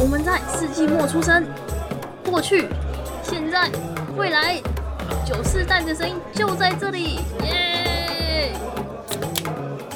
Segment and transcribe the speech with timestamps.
[0.00, 1.44] 我们在世纪末出生，
[2.24, 2.66] 过去、
[3.22, 3.70] 现在、
[4.16, 4.58] 未来，
[5.26, 8.50] 九四代的声音就在这里，耶！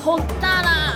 [0.03, 0.95] 好大啦！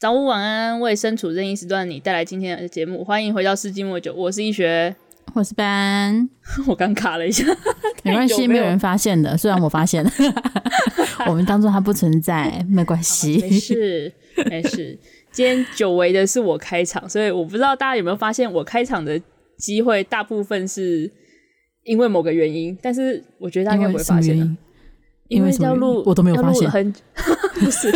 [0.00, 4.96] 早午晚安，为身处任意时段的你带来今天的节目，欢迎回到世纪末九，我是易学。
[5.34, 6.28] 我是班，
[6.66, 7.44] 我刚卡了一下，
[8.02, 8.64] 没关系，没有？
[8.64, 9.36] 人发现的。
[9.36, 10.10] 虽然我发现了，
[11.28, 14.12] 我们当做它不存在，没关系，没事，
[14.46, 14.98] 没事。
[15.30, 19.20] 今天久违的是我开场，所以我不知道大家有没有发现，我开场的
[19.56, 21.10] 机会大部分是
[21.84, 24.48] 因为某个原因，但是我觉得大家应该不会发现的，
[25.28, 26.92] 因为要录，我都没有发现，很
[27.54, 27.88] 不是，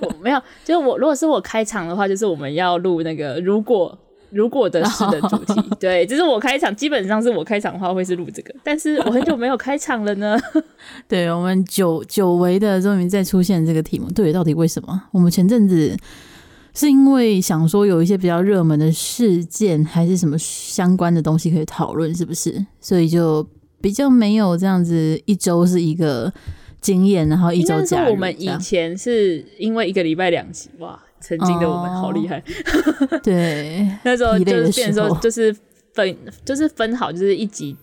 [0.00, 3.98] 我没有，就是我如果是我开场的话，就是我们要录那个如果。
[4.34, 10.36] 如果的事的主题， 对，这是我开场，基本上是我开场的话会是录这个，但是我很久没有开场了呢。
[11.06, 15.02] 对，我们久久违的终于再出现这个题目，对，到底为什么？
[15.12, 15.96] 我们前阵子
[16.74, 22.66] 是因为想说有一些比较热门的事件，还是什么相关的东西可以讨论，是不是？
[22.80, 23.46] 所以就
[23.80, 26.32] 比较没有这样子一周是一个
[26.80, 28.08] 经验，然后一周加。
[28.08, 31.00] 我们以前是因为一个礼拜两集哇。
[31.24, 35.54] 曾经的我们好厉害，哦、 对，那时候就是变成说就是
[35.94, 37.74] 分就是分好，就是一集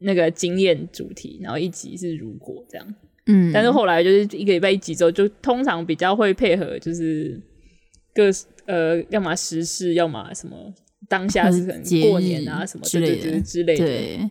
[0.00, 2.94] 那个经验主题，然后一集是如果这样，
[3.26, 7.40] 嗯，但是后来就是一个礼拜一集之后，就通常比较会配合，就是
[8.12, 8.24] 各
[8.66, 10.56] 呃，要么时事，要么什么
[11.08, 14.30] 当下是可能过年啊什么之类的之类的。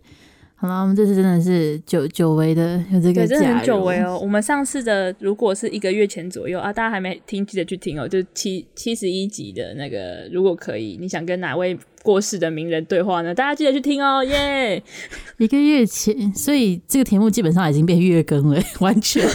[0.64, 4.18] 对好了，我们这次真的是久久违的有这个假，对，真的很久违哦。
[4.18, 13.34] 我们上次的如果是一个月前左右啊，大家还没听，记得去听哦，就七七十一集的那个，如果可以，你想跟哪位过世的名人对话呢？
[13.34, 15.44] 大家记得去听哦，耶、yeah！
[15.44, 19.26] 一个月前，所以这个题目基本上已经变月更了， 完全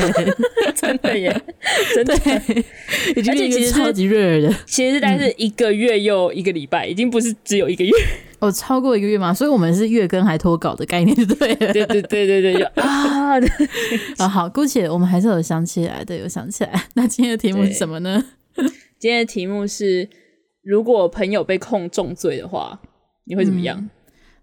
[0.76, 1.42] 真的耶，
[1.94, 2.14] 真的，
[3.16, 7.90] 已经其实超级热的，其实大概是一个月又一个礼拜，已经不是只有一个月。
[8.40, 9.34] 哦，超过一个月吗？
[9.34, 12.62] 所以我们是月更还拖稿的概念，对，对对对对对，
[14.18, 16.84] 啊好，姑且我们还是有想起来的，有想起来。
[16.94, 18.24] 那今天的题目是什么呢？
[18.98, 20.08] 今天的题目是，
[20.68, 22.78] 如果朋友被控重罪的话，
[23.24, 23.78] 你会怎么样？
[23.78, 23.88] 嗯、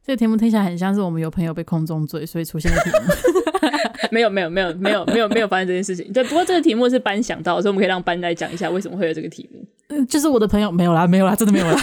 [0.03, 2.95] 这个题目听起来很像是我们有朋友被控重罪，所以出现的题目。
[4.09, 6.11] 没有没有没有没有没有没有发生这件事情。
[6.11, 9.63] 对，不过这个题目是班想到，所以我们可以让班来讲一下为什么会有这个题目。
[9.89, 11.77] 嗯， 就是我的朋友没有啦，没有啦，真的没有啦。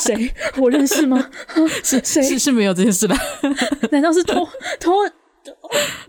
[0.00, 0.32] 谁？
[0.56, 1.28] 我认识吗？
[1.84, 2.22] 是谁？
[2.22, 3.14] 是是没有这件事的。
[3.90, 4.48] 难道是托
[4.80, 4.94] 托？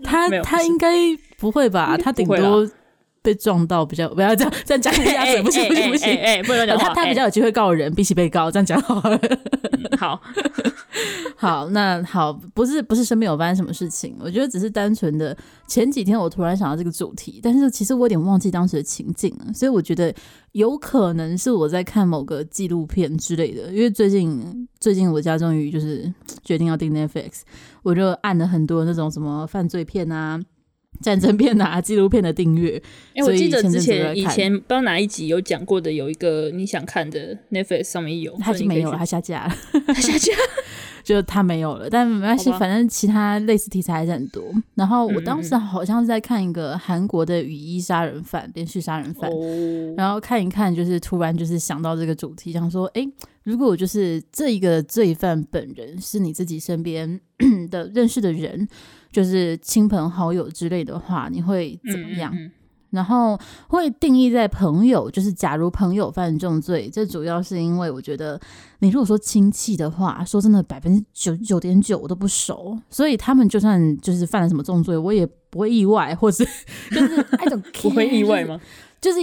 [0.01, 0.87] 他他应该
[1.37, 1.97] 不会吧？
[2.01, 2.65] 他顶多
[3.25, 9.19] 被撞到比较，不要这样这样讲人家，不行不行不行，哎，不能讲他他比较有机会告人，比起被告，这样讲好了。
[9.97, 10.21] 好。
[11.37, 15.35] 好，那好，不是不是身边有发生什么事情，我觉得只是单纯的
[15.67, 20.13] 前几天我突然想到这个主题，但是其实我有点忘记当时的情境了，所以我觉得
[20.53, 26.11] 有可能是我在看某个纪录片之类的，因为最近最近我家终于就是
[26.41, 27.41] 决定要订 Netflix，
[27.83, 30.39] 我就按了很多那种什么犯罪片啊、
[31.01, 32.81] 战争片啊、纪录片的订阅。
[33.13, 39.55] 哎、欸，我记得之前以前不知道哪一集有讲过的，有一个你想看的 Netflix 上面有，它已经没有了，它下架了，
[39.87, 40.33] 它下架。
[41.05, 44.43] 就他没有了，但没关系，反正其他类似题材还是很多。
[44.73, 49.29] 然后我当时好像是在看一个韩国的雨衣杀人犯，连续杀人犯。
[49.29, 49.93] 哦。
[49.95, 53.07] 然后看一看，就是突然就是想到这个主题，想说，诶，
[53.43, 57.21] 如果就是这一个罪犯本人是你自己身边
[57.69, 58.67] 的认识的人，
[59.15, 62.33] 就是亲朋好友之类的话，你会怎么样？
[62.35, 62.51] 嗯嗯
[62.91, 63.37] 然后
[63.67, 68.39] 会定义在朋友，就是假如朋友犯重罪，这主要是因为我觉得，
[68.79, 76.45] 你如果说亲戚的话，说真的，百分之九十九点九我都不熟，所以他们就算就是犯了什么重罪，我也不会意外，或是
[76.91, 78.57] 就是那种不会意外吗？
[78.57, 78.65] 就是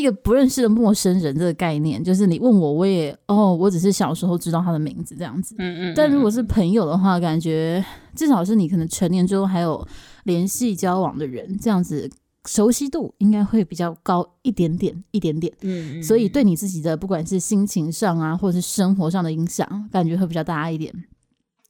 [0.00, 5.94] 一个不认识的陌生人这个概念，就是你问我，我也哦，我只是小时候知道他的名字这样子，嗯嗯。
[5.97, 7.84] 但如果是朋友的话，感觉
[8.15, 9.87] 至少是你可能成年之后还有
[10.25, 12.11] 联系交往的人这样子。
[12.44, 20.93] 熟悉度应该会比较高一点点，一点点，嗯，嗯，所以对你自己的不管是心情上啊，或者是生活上的影响，感觉会比较大一点，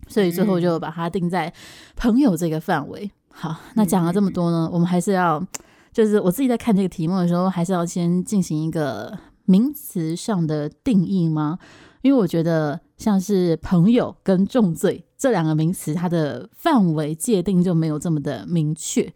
[0.09, 1.53] 所以最后就把它定在
[1.95, 3.11] 朋友这个范围。
[3.31, 5.47] 好，那讲了这么多呢，我们还是要，
[5.93, 11.59] 就是我自己在看这个题目的时候，还是要先进行一个名词上的定义吗？
[12.01, 19.13] 因为我觉得像是朋友跟重罪这两个名词，它的范围界定就没有这么的明确。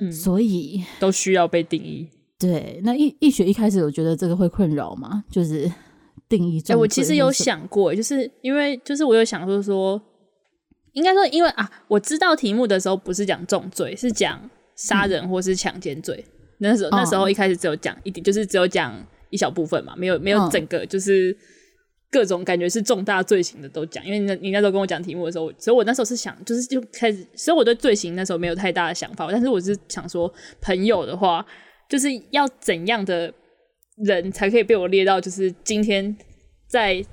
[0.00, 2.08] 嗯，所以都需要被定义。
[2.36, 5.22] 对，那易易学一开始有觉得这个会困扰吗？
[5.30, 5.70] 就是
[6.28, 6.58] 定义。
[6.66, 10.00] 哎、欸，我其实有想过，就是因为就是我有想说说，
[10.94, 16.24] 应该说因为啊，我知道题目的时候不是讲重罪，是讲杀人或是强奸罪。
[16.58, 18.94] 那时候那时候一开始只有讲一点，就是只有讲
[19.30, 21.36] 一小部分嘛，没有没有整个就是
[22.10, 24.04] 各种感觉是重大罪行的都讲。
[24.06, 29.28] 因为你你那时候跟我讲题目的时候，所以我那时候是想，就是就开始，所以我对罪行那时候没有太大的想法。
[29.30, 31.44] 但是我是想说，朋友的话，
[31.88, 33.32] 就是要怎样的
[33.96, 36.16] 人才可以被我列到，就是今天
[36.68, 37.04] 在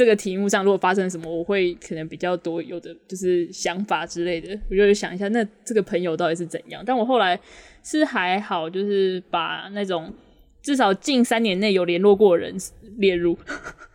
[0.00, 4.58] 这个题目上，如果发生什么，我会可能比较多有的就是想法之类的。
[4.70, 6.82] 我就想一下，那这个朋友到底是怎样？
[6.86, 7.38] 但我后来。
[7.82, 10.12] 是还好，就是把那种
[10.60, 12.54] 至少近三年内有联络过的人
[12.98, 13.34] 列入，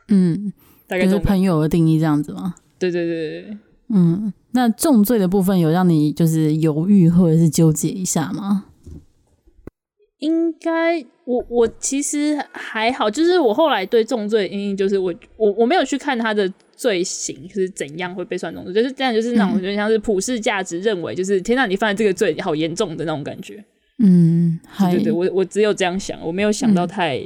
[0.07, 0.51] 嗯，
[0.87, 2.55] 大概就是朋友的定义这样子吗？
[2.79, 3.57] 对对对对，
[3.89, 8.65] 嗯，那重罪的部分有让你就是犹豫或者是纠结一下吗？
[10.19, 16.51] 应该，我我其实还好，就是我后来对重罪，因为就是我我我没有去看他的。
[16.77, 18.73] 罪行是怎样会被算重罪？
[18.73, 23.63] 就是这样，就是那种有点像是普世价值认为，就是天哪，你犯了这个罪，好严重的那种感觉。
[23.99, 27.25] 嗯，对对对，我我只有这样想，我没有想到太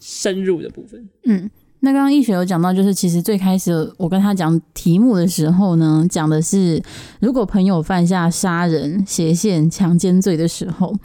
[0.00, 1.06] 深入的部分。
[1.28, 6.82] 嗯，那刚刚易学有讲到，就是其实最开始我跟他讲题目的时候呢，讲的是
[7.20, 10.96] 如果朋友犯下杀人、斜线、强奸罪的时候。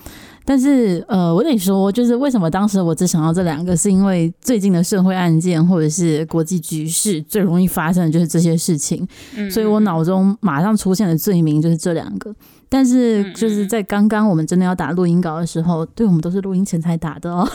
[0.46, 12.34] 但是，呃，我得说，就是为什么当时我只想到这两个，是因为最近的社会案件或者是国际局势最容易发生的就是这些事情，嗯，所以我脑中马上出现的罪名就是这两个。
[12.68, 17.48] 但是，就是在刚刚我们真的要打录音稿的时候，对，我们都是录音前才打的哦，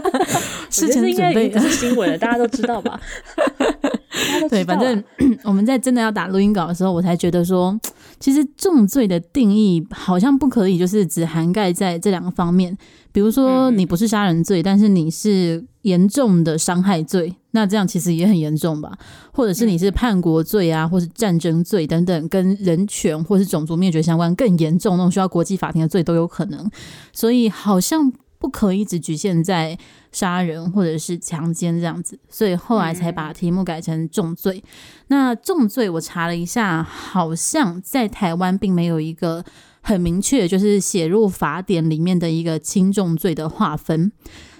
[0.68, 3.00] 事 前准备是新闻，大家都知道吧？
[4.48, 5.04] 对，反正
[5.44, 7.78] 我们在真的要打录音稿的时候，我才觉得说，
[8.18, 12.76] 其实重罪的定义好像不可以，就是只涵盖在这两个方面。
[13.12, 18.92] 比如说，你不是杀人罪，但是你是严重的伤害罪，那这样其实也很严重吧？
[19.32, 26.70] 或者是你是叛国罪啊，或是战争罪等等，跟人权或是种族灭绝相关更严重那种需要国际法庭的罪都有可能。
[27.12, 29.78] 所以好像不可以只局限在
[30.10, 32.18] 杀人或者是强奸这样子。
[32.28, 34.64] 所以后来才把题目改成重罪。
[35.06, 39.44] 那重罪我查了一下，好像在台湾并没有一个。
[39.82, 44.12] 很明确，就是写入法典里面的一个轻重罪的划分。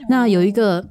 [0.09, 0.89] 那有一个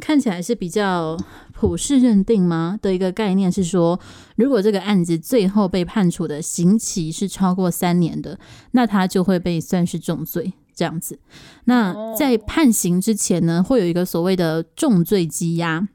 [0.00, 1.14] 看起来是比较
[1.52, 4.00] 普世认定吗的一个概念是说，
[4.36, 8.38] 如果这个案子最后被判处的刑期是超过三年的，
[8.70, 11.18] 那他就会被算是重罪这样子。
[11.64, 15.88] 那在判刑之前呢，会有一个所谓的重罪羁押。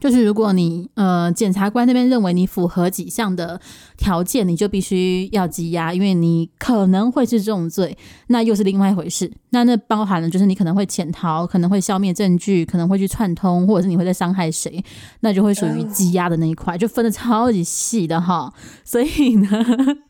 [0.00, 3.58] 就是如果你呃检察官那边认为你符合几项的
[3.96, 9.32] 条件，你就必须要羁押，因为你可能会是重罪，那又是另外一回事。
[9.50, 14.84] 那那包含了就是你可能会潜逃，可能会消灭证据，可能会去串通，或者是你会在伤害谁，
[15.20, 18.52] 那就会属于羁押的那一块，就分的超级细的哈。
[18.84, 19.48] 所以呢，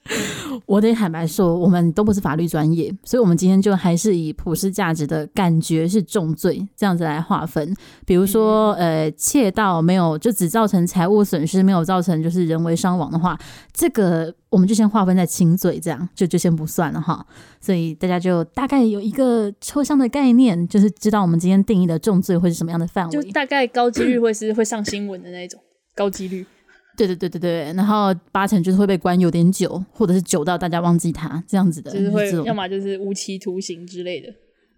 [0.66, 7.74] 我得坦白说，我们都不是法律专业，所以我们今天就还是以普世价值的感觉是重罪这样子来划分。
[8.06, 9.74] 比如说呃窃盗。
[9.84, 13.38] 没有，就只造成财务损失，没有造成就是人为伤亡的话，
[13.72, 17.26] 这个我们就先划分在轻罪，这样就就先不算了哈。
[17.60, 25.60] 所以大家就大概有一个抽象的概念，就是知道我们今天定义的重罪会是什么样的范围，就大概高几率会是会上新闻的那种
[25.94, 26.46] 高几率。
[26.96, 34.32] 对对对对对，然后八成就是会被关有点久，或者是久到大家忘记他这样子的，就是会要么就是无期徒刑之类的。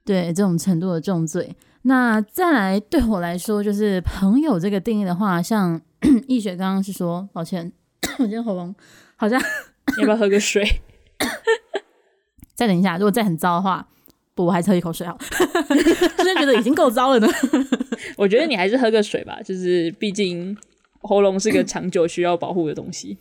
[0.05, 1.55] 对，这种程度的重罪。
[1.83, 5.81] 那再来对我来说，就是朋友这个定义的话，像
[6.27, 7.71] 易雪刚刚是说，抱歉，
[8.19, 8.75] 我今天喉咙
[9.17, 9.41] 好像，
[9.97, 10.65] 你要不要喝个水？
[12.55, 13.87] 再等一下，如果再很糟的话，
[14.35, 15.17] 不，我还是喝一口水好。
[16.19, 17.29] 真的觉得已经够糟了呢。
[18.17, 20.57] 我觉得你还是喝个水吧，就是毕竟
[21.07, 23.17] 喉咙是个长久需要保护的东西。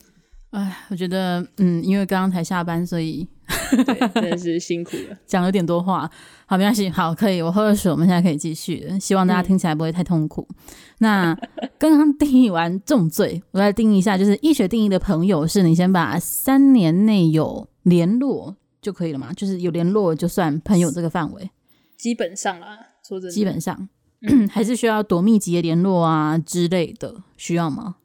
[0.52, 3.28] 哎，我觉得，嗯，因为刚刚才下班，所以
[3.72, 6.10] 对，真的是辛苦了， 讲了点多话。
[6.46, 8.88] 好，没关系，好，可以，我喝了水，我们现在可以继续。
[8.98, 10.48] 希望大家听起来不会太痛苦。
[10.50, 10.56] 嗯、
[11.00, 11.38] 那
[11.78, 19.34] 刚刚定义完重罪，我来定义一下，就是医学定义的朋友，是你先把三年内有联络就可以了嘛？
[19.34, 21.50] 就是有联络就算朋友这个范围。
[21.98, 23.90] 基本上啦，说真的，基本上、嗯、
[24.52, 27.98] 还是需要多密集的联络啊之类的，需要吗？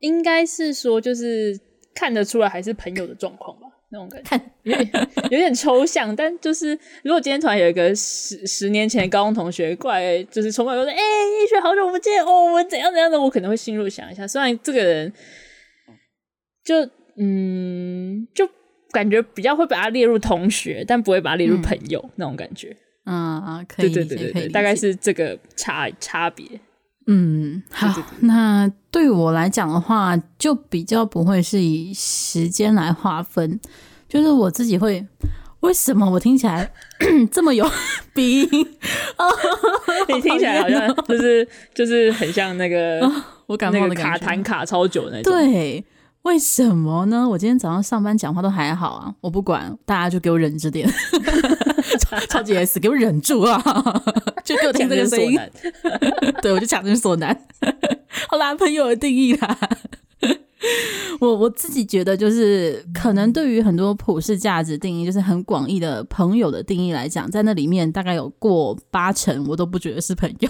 [0.00, 1.60] 应该是说，就是。
[1.94, 15.12] 看得出来还是朋友的状况吧，那种感觉有点 有点抽象，但就是如果今天突然有一个十十年前高中同学过来，就是从来都说：“哎、欸，易学好久不见哦，我们怎样怎样的？”我可能会心入想一下，虽然这个人
[16.64, 18.48] 就嗯，就
[18.92, 22.76] 感觉比较会把他列入同学，但不会把他列入朋友、嗯、那种感觉。
[23.10, 26.46] 嗯啊，可以，对对对对，大概是这个差差别。
[27.06, 33.58] 嗯，好，对对对，那对我来讲的话，就比较不会是以时间来划分，
[34.06, 35.06] 就是我自己会，
[35.60, 36.70] 为什么我听起来
[37.32, 37.66] 这么有
[38.14, 38.48] 鼻音？
[40.08, 43.10] 你听起来好像就是就是很像那个
[43.46, 45.32] 我感冒的卡痰卡超久那种。
[45.32, 45.82] 对，
[46.22, 47.26] 为什么呢？
[47.26, 50.86] 我今天早上上班讲话都还好啊，我不管，大家就给我忍着点，
[51.98, 53.62] 超 超级 S，给我忍住啊！
[54.44, 55.38] 就给我听这个声音，
[56.40, 57.46] 对，我就强人所难。
[58.28, 59.58] 好啦，朋友的定义啦。
[61.20, 70.48] 我我自己觉得，就是可能对于很多普世价值定义，就是很广义的朋友的定义来讲，在那里面大概有过八成，我都不觉得是朋友。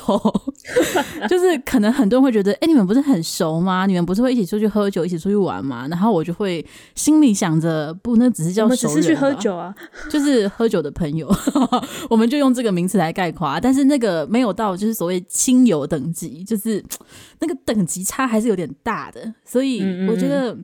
[1.28, 3.86] 就是可能很多人会觉得，哎、欸，你们不是很熟吗？
[3.86, 5.86] 你们不是会一起出去喝酒，一起出去玩吗？
[5.88, 9.74] 然后我就会心里想着，不，那只是叫熟人，只是去喝酒啊，
[10.10, 11.30] 就是喝酒的朋友，
[12.08, 13.58] 我们就用这个名词来概括。
[13.60, 16.82] 但是那个没有到，就是所谓亲友等级，就是
[17.40, 19.97] 那个等级差还是有点大的，所以。
[20.06, 20.56] 我觉得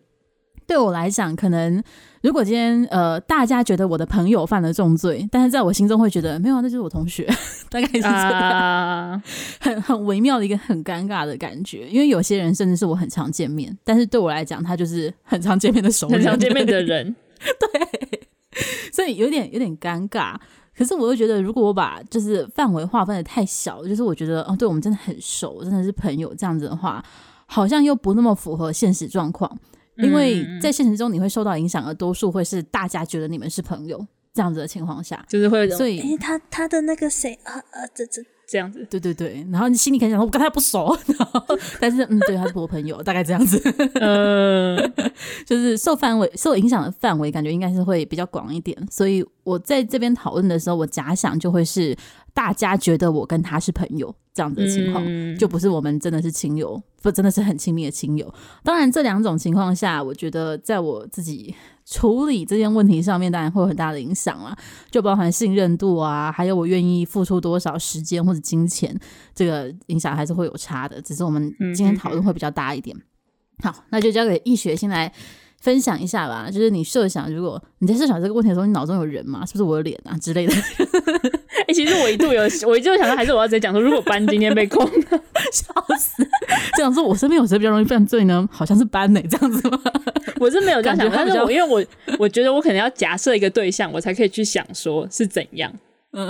[0.66, 1.82] 对我来讲，可能
[2.22, 7.26] 如果今天呃大家觉得我的朋友犯了重罪，但是在我心中会觉得没有，啊那就是我同学，
[7.68, 9.22] 大概是这样，啊、
[9.60, 11.88] 很很微妙的一个很尴尬的感觉。
[11.88, 18.28] 因为有些人甚至是我很常见面，但是对我来讲，他就是很常见面的熟人，很常见面的 人，对，
[18.92, 20.34] 所以有点有点尴尬。
[20.76, 27.04] 可是我又觉得，如果我把就是范围划分的太小，就是我觉得哦，对我们真的很熟，真的是朋友这样子的话。
[27.46, 29.58] 好像又不那么符合现实状况，
[29.96, 43.58] 因为在现实中你会受到影响，而多数会是大家觉得你们是朋友这样子的情况下，就是会，所以，欸、他他的那个谁啊啊，这这这样子，对对对，然后你心里可能想说，我跟他不熟， 然后但是嗯，对，他是我朋友，大概这样子，
[44.00, 44.76] 嗯，
[45.46, 51.96] 就是受范围受影响的范围，感觉应该是会比较广一点，所以我在这边讨论的时候，我假想就会是
[52.34, 54.14] 大家觉得我跟他是朋友。
[54.36, 58.34] 这样子的情况，嗯、就不是我们真的是亲友，不真的是很亲密的亲友。
[58.64, 61.54] 当然，这两种情况下，我觉得在我自己
[61.86, 64.58] 处理这件问题上面，当然会有很大的影响啦，
[64.90, 68.92] 就包含信任度啊，还有我愿意付出多少时间或者金钱，
[69.36, 71.00] 这个影响还是会有差的。
[71.00, 72.96] 只是我们今天讨论会比较大一点。
[73.62, 75.12] 好，那就交给易学先来。
[75.64, 79.46] 分享一下吧，就是你设想，如果你在设想这个问题的时候，你脑中有人吗？
[79.46, 80.52] 是不是我的脸啊之类的？
[81.64, 84.86] 哎、欸，其实我一度有， 我一度想到，还是我要直接讲说，如果班今天被控，
[85.50, 86.22] 笑死！
[86.76, 88.46] 这样说，我身边有谁比较容易犯罪呢？
[88.52, 89.80] 好像是班呢、欸，这样子吗？
[90.38, 91.82] 我是没有这样想，但是我因为我
[92.18, 95.72] 我觉得我可能要假设一个对象，我才可以去想说是怎样。
[96.12, 96.28] 嗯，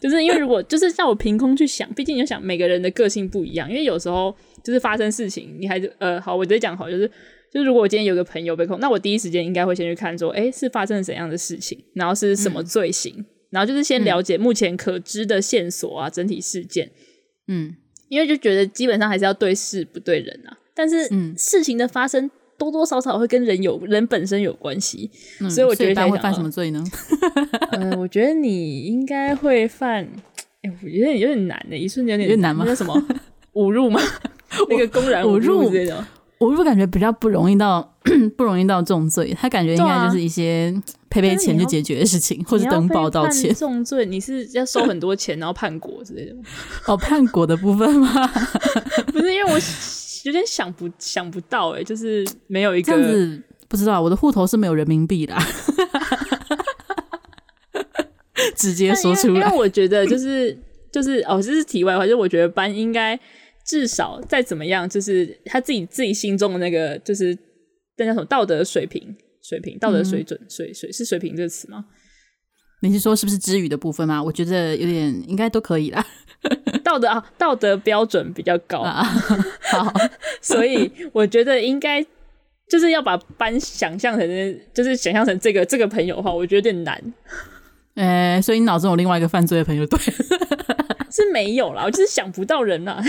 [0.00, 7.10] 就是因为如果就是叫我凭空去想，毕竟你要想每个人的个性不一样，因为有时候就是发生事情，你还是呃，好，我直接讲好，就是。
[7.56, 16.90] 就如果我今天有个朋友被控，那我第一时间应该会先去看说，哎、欸，是发生了怎样的事情，然后是什么罪行，嗯、然后就是先了解目前可知的线索啊，嗯、整体事件，
[17.48, 17.74] 嗯，
[18.10, 21.08] 因为就觉得基本上还是要对事不对人啊，但是
[21.38, 25.10] 事情的发生多多少少会跟人有人本身有关系，
[25.40, 26.84] 嗯、所以我觉得他会犯什么罪呢？
[27.72, 30.04] 嗯、 呃，我觉得你应该会犯，
[30.62, 32.66] 哎、欸，我觉得有点难的、欸，一瞬间有点难吗？
[32.68, 32.94] 那什么
[33.54, 33.98] 侮辱吗？
[34.68, 35.96] 那个公然 侮辱这种。
[36.38, 37.94] 我是不是感觉比较不容易到
[38.36, 39.34] 不容易到重罪？
[39.40, 40.70] 他感觉应该就是一些
[41.08, 43.54] 赔赔钱就解决的事情，或者登报道歉。
[43.54, 46.36] 重罪，你是要收很多钱，然后判国之类的？
[46.86, 48.08] 哦，判国的部分吗？
[49.12, 49.58] 不是，因为我
[50.24, 55.34] 有点想不想不到哎、欸，就是没有一个这样子，不知道我的户头是没有人民币的，
[58.54, 59.40] 直接说出来。
[59.40, 60.56] 因为我觉得就是
[60.92, 63.18] 就是哦，这是题外话，就是我觉得班应该。
[63.66, 67.36] 至少再怎么样，就是他自己自己心中的那个，就是
[67.96, 71.84] 那叫什么道德水平、水平、道德水准、嗯、水水是水平这个词吗？
[72.82, 74.22] 你是说是不是之语的部分吗？
[74.22, 76.06] 我觉得有点应该都可以啦。
[76.84, 79.02] 道德啊，道德标准比较高啊。
[79.62, 79.92] 好，
[80.40, 82.04] 所以我觉得应该
[82.68, 87.14] 就是要把班想象成，就是想象成这个这个朋友的话，我觉得有点难。
[87.94, 89.98] 呃、欸，所以你脑中有另外一个犯罪的朋友，对？
[91.10, 93.02] 是没有啦，我就是想不到人啦。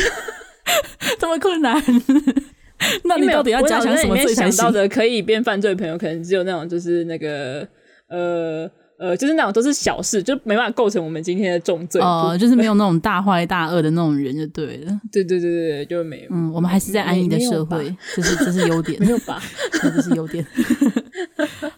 [1.20, 1.82] 这么困难？
[3.06, 4.52] 那你到底要加强什么罪才行？
[4.52, 7.68] 想 到的可以变犯罪的朋友，可能只有那种就是那个
[8.08, 8.70] 呃
[9.00, 15.02] 呃，就是那种都是小事，就没办法构成我们今天的重罪哦、呃，就是没有那种大坏大恶的那种人就对了。
[15.12, 16.28] 对对对对对，就没有。
[16.30, 19.42] 嗯，我们还是在安逸的社会，这是这是优点，没有吧？
[19.72, 20.46] 这是优点。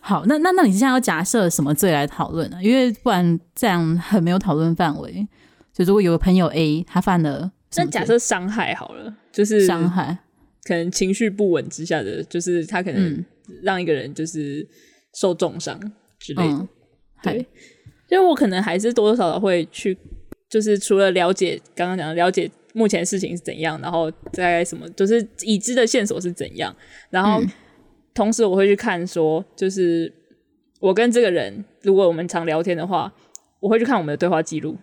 [0.01, 2.58] 好，那那那你现在要假设什么罪来讨论呢？
[2.62, 5.25] 因为不然这样很没有讨论范围。
[5.74, 7.51] 就如果有个朋友 A 他犯了。
[7.76, 10.18] 那假设伤害好了，就是伤害，
[10.64, 13.24] 可能情绪不稳之下的，就是他可能
[13.64, 14.68] 让一个人就是
[15.16, 15.80] 受重伤
[16.20, 16.54] 之类的。
[16.54, 16.68] 嗯、
[17.22, 17.46] 对，
[18.10, 19.98] 因为我可能还是多多少少会去，
[20.50, 26.76] 就是除了了解刚刚讲的了解目前事情是怎样，然后在什么，就是已知的线索是怎样，
[27.10, 27.42] 然后
[28.14, 30.12] 同时我会去看说，就是
[30.80, 33.14] 我跟这个人，如果我们常聊天的话，
[33.60, 34.78] 我会去看我们的对话记录，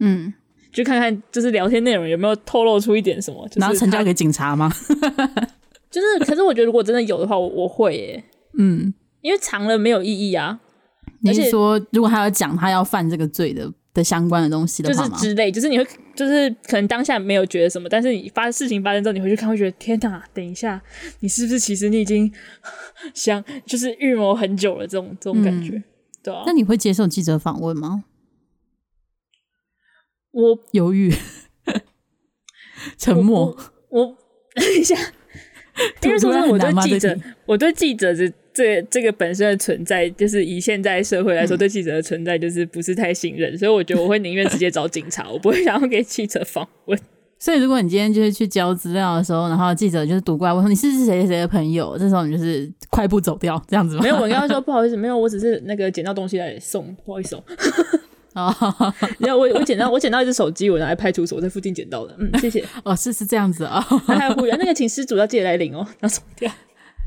[0.00, 0.32] 嗯，
[0.76, 4.70] 去看看就是聊天内容有没有透露出一点什么，然后呈交给警察吗？
[5.90, 8.24] 就是，可是我觉得如果真的有的话，我我会耶，
[8.58, 8.92] 嗯，
[9.22, 10.60] 因为藏了没有意义啊。
[11.20, 20.80] 你是说，如果他要讲他要犯这个罪的的相关的东西的话就是之类，就是你会，就是可能当下没有觉得什么，但是你发事情发生之后，你回去看会觉得天哪，等一下，
[21.20, 22.30] 你是不是其实你已经
[23.14, 25.84] 想就是预谋很久了这种这种感觉，嗯、
[26.24, 26.42] 对啊。
[26.46, 28.04] 那你会接受记者访问吗？
[30.36, 31.10] 我犹豫，
[32.98, 33.56] 沉默。
[33.88, 34.16] 我，我
[34.54, 34.94] 等一下。
[36.02, 46.98] 因为说真的，我对记者，我对记者这这这个本身的存在，就是以现在社会来说，对记者的存在就是不是太信任，所以我觉得我会宁愿直接找警察， 我不会想要给记者访问。
[47.38, 54.02] 所以如果你今天就是去交资料的时候，然后记者就是读过来问说你是谁谁谁的朋友，这时候你就是快步走掉这样子吗？
[54.02, 57.44] 没有，我刚刚说不好意思，没有，我只是那个捡到东西来送，不好意思哦。
[58.36, 58.54] 哦，
[59.18, 62.14] 然后我我捡到我捡到一只手机，我拿来派出所，我在附近捡到的。
[62.18, 62.62] 嗯，谢谢。
[62.84, 63.80] 哦，是是这样子啊。
[63.80, 65.86] 还有会员，那个请失主要记得来领哦。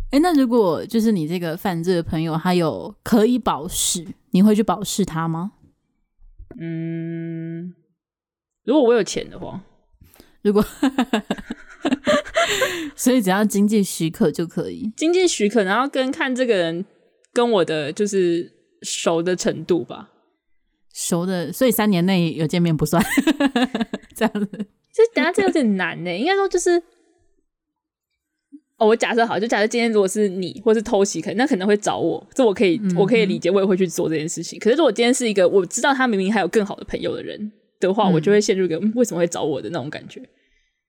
[0.09, 5.51] 哎， 那如果就是你这个犯罪的朋友，他有可以保释，你会去保释他吗？
[6.59, 7.75] 嗯，
[8.65, 9.61] 如果我有钱的话，
[10.41, 10.65] 如果，
[12.95, 14.91] 所以只要经济许可就可以。
[14.97, 16.83] 经济许可，然后跟看这个人
[17.31, 20.09] 跟我的就是熟的程度吧。
[21.01, 23.01] 熟的，所以三年内有见面不算，
[24.13, 24.45] 这样子。
[24.91, 26.71] 就等下这有点难呢，应该说就是，
[28.77, 34.59] 哦，我假设好，就假设今天如果是你或是偷袭，可能那可能会找我，这我可以、嗯、我可以理解，我也会去做这件事情。
[34.59, 40.21] 可是如果今天是一个我知道他明明还有更好的朋友的人的话，嗯、我就会陷入一个为什么会找我的那种感觉。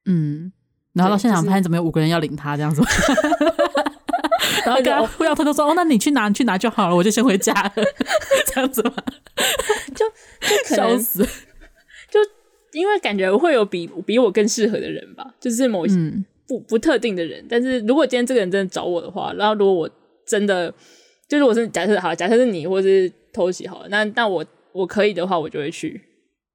[0.07, 0.51] 嗯，
[0.93, 2.83] 然后到现场发现怎么有五个人要领他这样子。
[4.65, 7.85] 然后跟他不要偷偷说哦，那你去拿你去拿就好了，我就先回家了，
[8.47, 8.95] 这样子吗？
[9.95, 11.25] 就就可能死，
[12.11, 12.21] 就
[12.73, 15.95] 因为感觉会有比比我更适合的人吧，就是某些
[16.47, 17.45] 不、嗯、不特定的人。
[17.49, 19.91] 但是如果今天这个人真的找我的话，然后如果我
[20.27, 20.73] 真的
[21.29, 26.01] 就如果是假设好，假设是你或者是偷袭好了，那那我我可以的话，我就会去。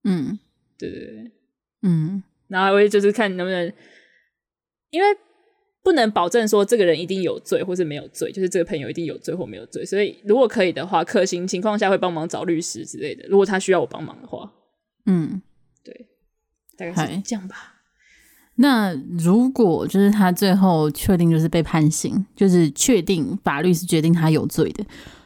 [0.04, 0.38] 嗯，
[0.78, 1.32] 对对对，
[1.84, 3.74] 嗯，然后我会就是看能不能，
[4.90, 5.08] 因为。
[5.86, 9.86] 不能保证说这个人一定有罪或是没有罪，就是这个朋友一定有罪或没有罪。
[9.86, 13.24] 所以如果可以的话，可行情况下会帮忙找律师之类的。
[13.30, 14.52] 如果他需要我帮忙的话，
[15.06, 15.40] 嗯，
[15.84, 16.08] 对，
[16.76, 17.76] 大概是这样吧。
[18.56, 24.84] 那如果就是他最后确定就是被判刑，就是确定法律是决定他有罪的，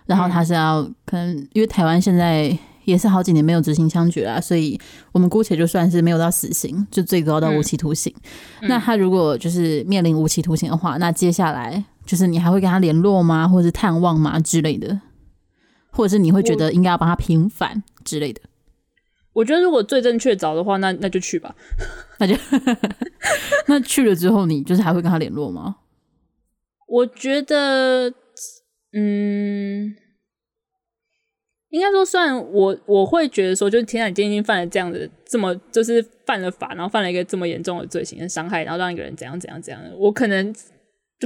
[0.07, 2.59] 然后他是要、嗯、可能因为台湾现在。
[2.89, 4.79] 也是好几年没有执行枪决啊，所以
[5.11, 8.13] 我们姑且就算是没有到死刑，就最高到无期徒刑。
[8.61, 14.99] 嗯、那他如果就是面临无期徒刑的话，那接下来就是你还会跟他联络吗，或者是探望吗之类的，
[15.91, 18.41] 或者是你会觉得应该要帮他平反之类的？
[19.33, 21.55] 我觉得如果最正确找的话，那那就去吧，
[22.17, 22.35] 那就
[23.67, 25.77] 那去了之后，你就是还会跟他联络吗？
[26.87, 28.11] 我觉得，
[28.93, 29.95] 嗯。
[31.69, 40.51] 应该说，算我我会觉得说，就是天啊，你今天已经犯了这样的这么就是犯了法，然后犯了一个这么严重的罪行的伤害，然后让一个人怎样怎样怎样，我可能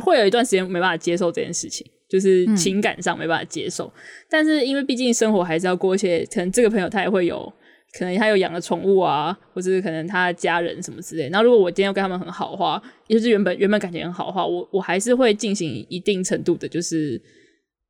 [0.02, 3.86] 会有一段时间没办法接受这件事情，就是情感上没办法接受。
[3.86, 7.52] 嗯、但是因为毕竟生活还是要过，一些可能这个朋友他也会有，
[7.98, 11.30] 可能他有养了宠物啊，或者是可能他的家人什么之类。
[11.30, 17.22] 然后如果我今天要跟他们很好的话，也就是原本原本感情很好的话，我我还是会进行一定程度的，就是。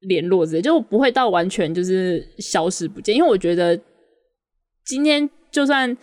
[0.04, 3.80] 联络之类，就不会到完全就是消失不见，因为我觉得
[4.86, 5.96] 今天就算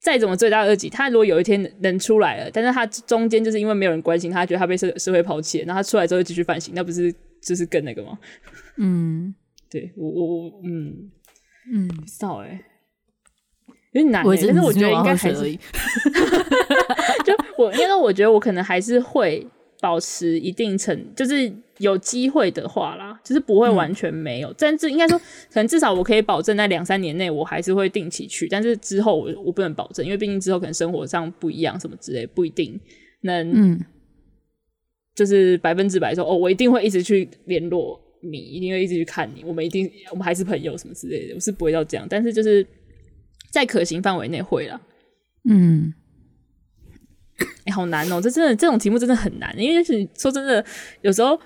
[0.00, 8.18] 再怎么罪大恶极，他如果有一天能出来了，但是他中间就是因为没有人关心他，觉得他被社社会抛弃了，然后他出来之后继续反省，那不是就是更那个吗？
[8.76, 9.34] 嗯，
[9.70, 11.10] 对我我我嗯
[11.72, 12.60] 嗯，不知道哎，
[13.92, 15.56] 有点难、欸，但是我觉得应该还是，
[17.24, 19.46] 就我因为我觉得我可能还是会。
[19.80, 24.50] 保持一定程，就是有机会的话啦，就是不会完全没有。
[24.50, 28.48] 嗯、但是应该说，可能至少我可以保证在两三年内，我还是会定期去。
[28.48, 32.78] 但是之后我我不能保证，因为毕竟之后可能生活上不一样，什么之类，不一定
[33.20, 33.84] 能，嗯，
[35.14, 42.04] 就是百分之百说哦，我一定会一直去联络你，一定会一直去看你，我们一定我们还是朋友什么之类的，我是不会到这样。
[42.10, 42.66] 但是就是
[43.52, 44.80] 在可行范围内会了，
[45.48, 45.94] 嗯。
[47.72, 48.20] 好难哦、喔！
[48.20, 50.64] 这真的这种题目真的很难，因为是说真的，
[51.02, 51.38] 有时候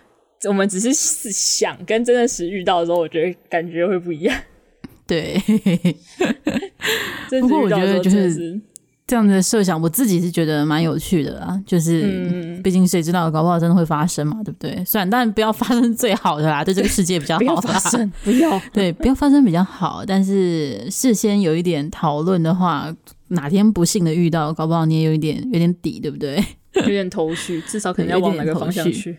[0.48, 4.36] 我们只是想跟真的实遇到的时候，我觉得感觉会不一样。
[5.06, 5.38] 对，
[7.40, 8.58] 不过我觉得就是
[9.06, 11.60] 这样的设想，我自己是觉得蛮有趣的啦。
[11.66, 14.82] 就是，毕竟谁知道，搞不好真的会发生嘛，对不对？
[14.86, 17.38] 虽然，但不要发生最好的啦，对这个世界比较好。
[17.40, 20.02] 不要发生，不要 对，不要发生比较好。
[20.06, 22.94] 但是事先有一点讨论的话，
[23.32, 26.42] 哪天不幸的遇到，搞不好你也有一点有点底，对不对？
[26.74, 29.18] 有点头绪，至少可能要往哪个方向去。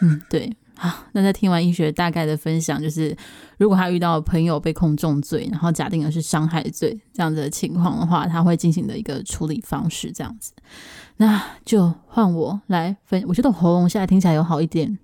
[0.00, 0.52] 嗯，对。
[0.74, 3.16] 好，那在听完医学大概的分享，就是
[3.56, 10.52] 如果他遇到朋友被控重罪，然后假定的是伤害罪这样子的情况的话，他会进行的一个处理方式这样子。
[11.18, 14.98] 那就换我来分，我觉得喉咙现在听起来有好一点。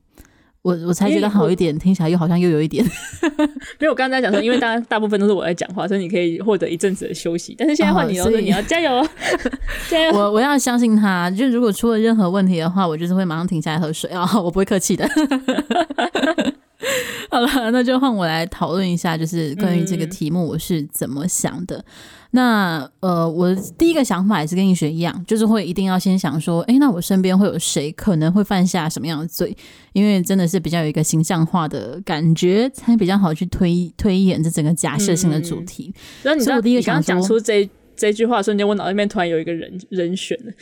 [0.69, 2.85] 我我才觉得好一点，听起来又好像又有一点。
[3.81, 7.55] 没有，我刚才在讲说，因为大大部分都是我在讲话，所以你可以获得一阵子的休息。
[7.57, 9.09] 但是现在换你了，哦，所以你要加油，
[9.89, 10.13] 加油！
[10.13, 15.09] 我我要相信他，就如果出了任何问题的话，我就是会马上停下来喝水啊，我不会客气的。
[17.31, 21.77] 好了，那就换我来讨论一下，就是关于这个题目我是怎么想的。
[21.79, 21.85] 嗯
[22.31, 29.57] 那呃，我第一个想法也是跟医学一样，就是会一定要先想说，哎，那我身边会有谁可能会犯下什么样的罪？
[29.95, 35.91] 因为真的是比较有一个形象化的感觉，才比较好去推推演这整个假设性的主题。
[36.23, 40.53] 然、嗯、后你知道，我第一个想讲出这这句话瞬间，我脑袋里面突然有一个人人选了，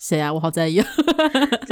[0.00, 0.32] 谁啊？
[0.32, 0.80] 我好在意。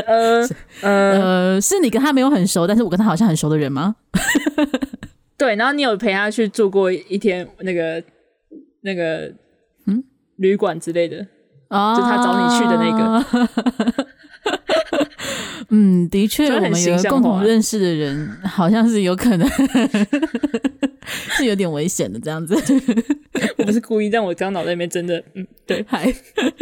[0.07, 0.47] 呃
[0.83, 3.97] 呃，是你跟他没有很熟，但是我跟他好像很熟的人吗？
[5.39, 8.03] 对，然后你有陪他去住过一天那个。
[8.83, 9.33] 那个，
[9.87, 10.05] 嗯，
[10.37, 11.27] 旅馆之类的，
[11.71, 14.06] 哦，就他找你去的那个，
[15.71, 19.49] 嗯，的确，我们有共同认识的人，好像是有可能
[21.37, 22.55] 是有点危险的这样子。
[23.59, 26.13] 我不是故意，但我刚脑袋里面真的，嗯，对，还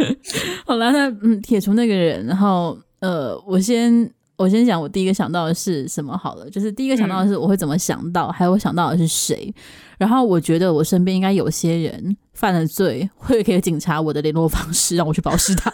[0.65, 4.09] 好了，那嗯，铁厨那个人，然后呃，我先。
[4.37, 9.49] 我先讲，我第一个想到的是什么好了，就是第一个想到的是我会怎么想到，嗯、还有我想到的是谁。
[9.97, 15.71] 然后我觉得我身边应该有些人犯了罪，会给警察我的联络方式，让我去保释他。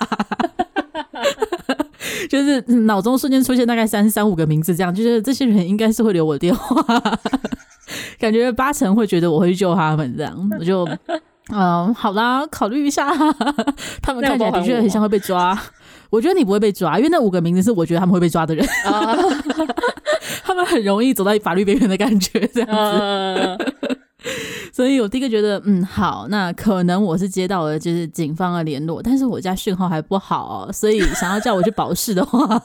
[2.30, 7.02] 就是脑中瞬间出现大概三三五个名字，这样就是这些人应该是会留我的电话，
[8.20, 10.50] 感觉八成会觉得我会去救他们这样。
[10.60, 10.88] 我就
[11.52, 13.10] 嗯，好啦，考虑一下。
[14.02, 15.60] 他们看起来的确很像会被抓。
[16.10, 18.66] 我觉得你不会被抓，因为那五个名字是我觉得他们会被抓的人，
[20.44, 24.01] 他们很容易走到法律边缘的感觉，这样子。
[24.72, 32.62] 所以我第一个觉得，嗯，好，那可能我是接到了就是警方的联络，但是我家讯号还不好，所以想要叫我去保释的话，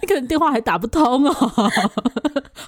[0.00, 1.32] 你可能电话还打不通哦，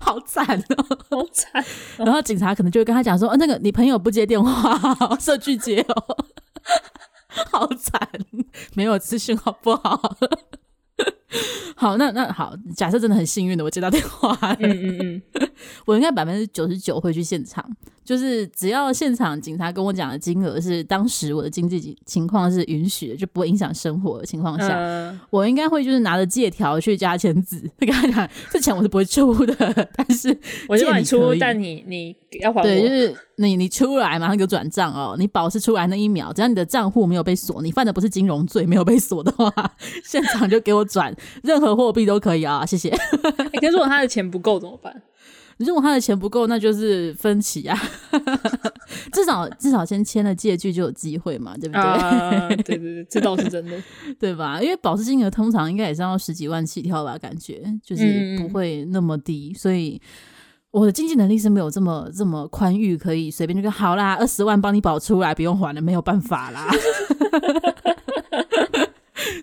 [0.00, 0.44] 好惨
[0.76, 1.64] 哦，好惨。
[1.98, 6.16] 然后警察可能就会跟他讲说，哦，那个你朋友不接电话，社区接哦。
[7.52, 8.08] 好惨，
[8.74, 10.16] 没有资讯好不好？
[11.76, 15.48] 好，那那好，假设真的很幸运的，我接到电话，嗯嗯嗯，
[15.86, 17.64] 我应该百分之九十九会去现场。
[18.04, 29.54] 就是只要现场警察跟我讲的金额是当时我的经济情况是允许的，就不会影响生活的情况下，呃、我应该会就是拿着借条去加签字，会跟他讲这钱我是不会出的，
[29.94, 30.36] 但是
[30.68, 32.64] 我就帮你出，但你你要还我。
[32.64, 39.52] 对，就是你你出来马上给我转账哦，你保释出来那一秒，只要你的账户没有被锁，你犯的不是金融罪，没有被锁的话，
[40.04, 42.90] 现场就给我转任何货币都可以啊，谢谢。
[42.90, 45.02] 可是如果他的钱不够怎么办？
[45.66, 47.78] 如果他的钱不够，那就是分期啊。
[49.12, 51.80] 至少至少先签了借据就有机会嘛，对不对？
[51.80, 53.80] 啊、对对对，这倒是真的，
[54.18, 54.60] 对吧？
[54.60, 59.52] 因为保释金额通常应该也是要十几万起跳吧，感觉就是不会那么低。
[59.52, 60.00] 嗯、所以
[60.70, 66.68] 我的经济能力是没有这么这么宽裕，可以随便就说好啦，二十万帮你保出来，不用还了，没有办法啦。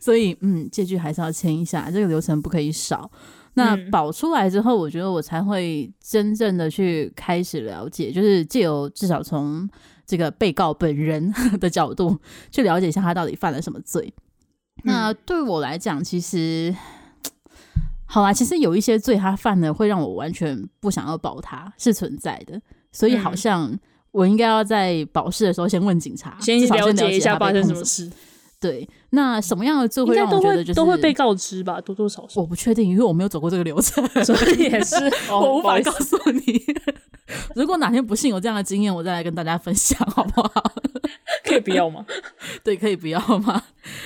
[0.01, 3.09] 所以嗯，借据还是要签一下，这个流程不可以少。
[3.57, 9.67] 那保出来之后，我觉得我才会真正的去开始了解，就是借由至少从
[10.05, 12.17] 这个被告本人的角度
[12.51, 14.13] 去了解一下他到底犯了什么罪。
[14.83, 16.73] 那对我来讲，其实
[18.05, 22.61] 好啦，其实有一些罪他犯了会让我完全不想要保他，是存在的。
[22.91, 23.75] 所以好像
[24.11, 28.11] 我应该要在保释的时候先问警察，先了解一下发生什么事。
[28.59, 32.41] 对，那什么样的罪会让我觉得就是都会被告知吧，多多少少。
[32.41, 34.95] 我不确定，因为我没有走过这个流程，所以也是
[35.29, 36.61] 我无法告诉你。
[37.55, 40.73] 如果哪天不幸有这样的经验，我再来跟大家分享，好不好？
[41.45, 42.03] 可以不要吗？
[42.63, 43.61] 对，可以不要吗？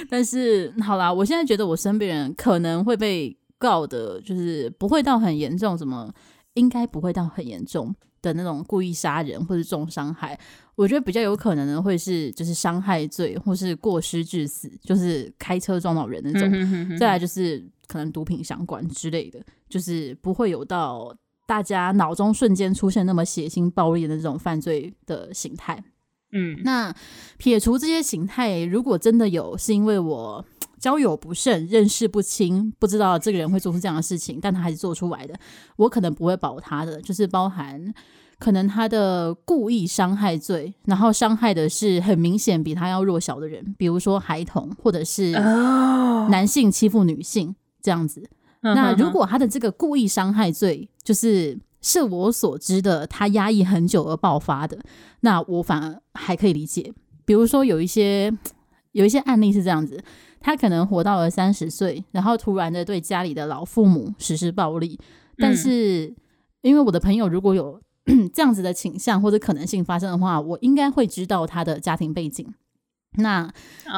[0.10, 6.14] 但是好啦，我现在觉得我身边人可能会被告的，就是不会到很严重，什么
[6.56, 7.96] 应该不会到很严重。
[8.24, 10.40] 的那种故意杀人或者重伤害，
[10.76, 16.50] 我觉得比较有可能的会是就是伤害罪或是过失致死，就是开车撞到人那种。
[16.52, 21.14] 嗯、哼哼再来就是可能毒品相关之类的，就是不会有到
[21.46, 25.84] 大家脑中瞬间出现那么血腥暴力的这种犯罪的形态。
[26.32, 26.96] 嗯，那
[27.38, 30.46] 撇除这些形态，如果真的有是因为我
[30.80, 35.38] 交友不慎、认识不清、不知道这个人会做出这样的事情，但他还是做出来的，
[35.76, 37.94] 我可能不会保他的，就是包含
[38.42, 45.32] 可能他的故意伤害罪，然后伤害的是很明显比他要弱小的人，比如说孩童或者是
[46.30, 48.28] 男性欺负女性这样子。
[48.62, 54.80] 那如果他的这个故意伤害罪，就是是我所知的，他压抑很久而爆发的，
[55.20, 56.92] 那我反而还可以理解。
[57.24, 58.36] 比如说有一些
[58.94, 60.04] 有一些案例是这样子，
[60.40, 65.00] 他可能活到了三十岁，然后突然的对家里的老父母实施暴力，
[65.38, 66.12] 但是
[66.62, 67.80] 因为我的朋友如果有
[68.34, 72.54] 这样子的倾向或者可能性发生的话，我应该会知道他的家庭背景。
[73.18, 73.52] 那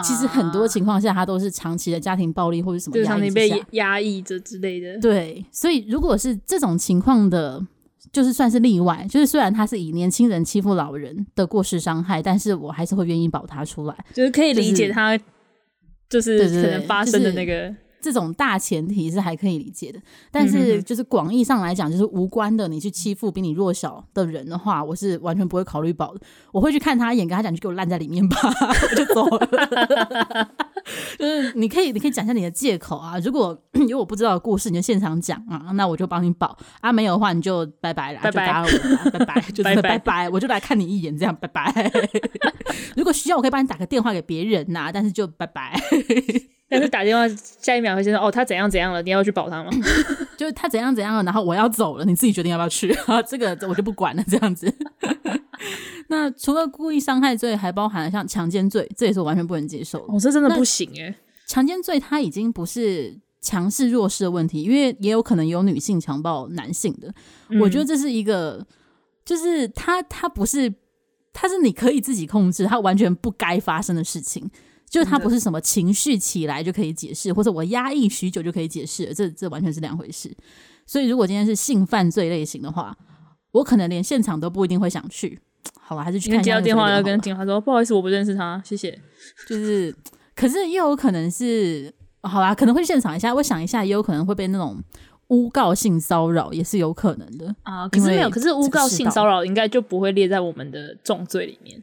[0.03, 4.99] 其实很多情况下，他都是长期的家庭暴力或者什么压抑，长期被压抑着之类的。
[4.99, 7.63] 对，所以如果是这种情况的，
[8.11, 9.05] 就是算是例外。
[9.09, 15.15] 就是虽然他是以年轻人欺负老人的过失伤害，但是我还是会愿意保他出来，就是可以理解他，
[16.09, 17.73] 就是可能发生的那个。
[18.03, 26.19] 这种大前提是还可以理解的，但是就是广义上来讲，就是无关的，你去欺负比你弱小的人的话，我是完全不会考虑保的。
[26.51, 28.37] 我会去看他一眼，跟他讲，就给我烂在里面吧，
[28.91, 30.49] 我就走了。
[31.17, 33.17] 就是你可以，你可以讲一下你的借口啊。
[33.19, 36.91] 如果 有我不知道的故事，你就现场讲啊，那我就帮你保啊。
[36.91, 38.69] 没有的话，你就拜拜了，拜拜，就打扰我
[39.05, 41.91] 了，拜拜， 就是拜拜，我就来看你一眼，这样拜拜。
[42.97, 45.79] 如果需要，我可以帮你打个电话给别人呐，但是就拜拜。
[46.73, 47.27] 但是打电话，
[47.61, 49.69] 下一秒会先说哦，他怎样怎样了，你要去保他吗？
[50.35, 53.21] 就是他怎样怎样了，然后我要走了，你自己决定要不要去啊？
[53.23, 54.73] 这个我就不管了，这样子。
[56.09, 60.13] 那除了故意伤害罪，还包含了像强奸罪，这也是我完全不能接受的。
[60.13, 61.13] 哦，这真的不行诶。
[61.45, 67.13] 强奸罪它已经不是强势弱势的问题，因为也有可能有女性强暴男性的。
[67.49, 68.65] 嗯、我觉得这是一个，
[69.23, 70.73] 就是他他不是，
[71.31, 74.49] 他是你可以自己控制，他完全不该发生的事情。
[74.93, 80.31] 就他不是什么情绪起来就可以解释，或者我压抑许久就可以解释，这这完全是两回事。
[80.85, 82.95] 所以如果今天是性犯罪类型的话，
[83.53, 85.39] 我可能连现场都不一定会想去。
[85.81, 86.43] 好吧，还是去看。
[86.43, 88.91] 接到电话要跟警察说，不好意思，我不认识他，谢谢。
[89.47, 89.95] 就是，
[90.35, 93.33] 可是也有可能是，好吧，可能会现场一下。
[93.33, 94.77] 我想一下，也有可能会被那种
[95.29, 97.89] 诬告性骚扰，也是有可能的啊。
[97.89, 101.81] 可是没有，可是诬告性骚扰应该就不会列在我们的重罪里面。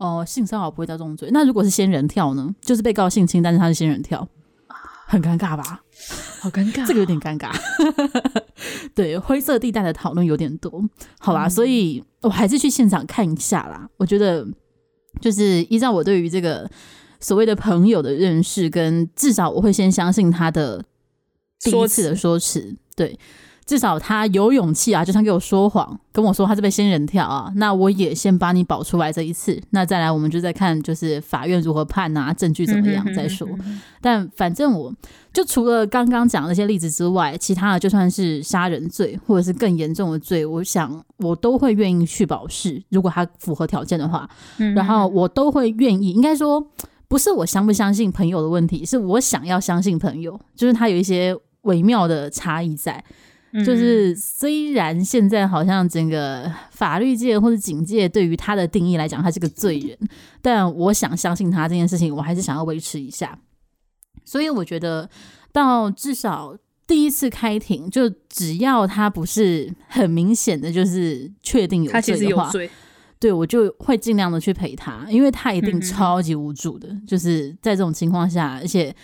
[0.00, 1.28] 哦，性骚扰不会到重罪。
[1.30, 2.54] 那如果是仙人跳呢？
[2.62, 4.26] 就是被告性侵，但是他是仙人跳，
[5.06, 5.82] 很尴尬吧？
[6.40, 7.54] 好尴尬， 这个有点尴尬。
[8.96, 10.82] 对，灰色地带的讨论有点多，
[11.18, 11.46] 好吧？
[11.46, 13.90] 嗯、所以我还是去现场看一下啦。
[13.98, 14.46] 我觉得，
[15.20, 16.66] 就是依照我对于这个
[17.20, 20.82] 所谓的朋友的认识，跟至少我会先相信他的
[21.60, 23.18] 第一次的说辞，对。
[23.70, 33.46] 至少他有勇气啊，就算给我说谎，跟我说他是被仙人跳啊，那我也先把你保出来这一次，那再来我们就再看，就是法院如何判啊，证据怎么样再说。
[34.00, 34.92] 但反正我
[35.32, 44.28] 就除了刚刚讲的那些例子之外，其他的就算是杀人罪或者是更严重的罪，我想我都会愿意去保释，如果他符合条件的话，
[44.74, 46.10] 然后我都会愿意。
[46.10, 46.60] 应该说
[47.06, 53.04] 不是我相不相信朋友的问题，是我想要相信朋友，就是他有一些微妙的差异在。
[53.52, 59.98] 就是虽然现在好像整个法律界或者警界对于他的定义来讲，他是个罪人，
[60.40, 63.36] 但我想相信他这件事情，我还是想要维持一下。
[64.24, 65.10] 所以我觉得
[65.52, 72.50] 到至少第一次开庭，就只要他不是很明显的就是确定有罪的话，
[73.18, 78.94] 对，我就会尽量的去陪他，因为他一定超级无助的，就是在这种情况下，而且。